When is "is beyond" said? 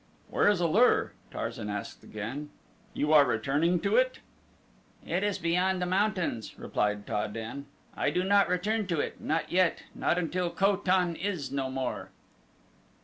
5.23-5.79